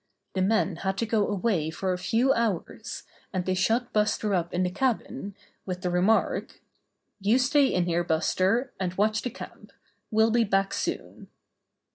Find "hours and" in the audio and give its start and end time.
2.33-3.45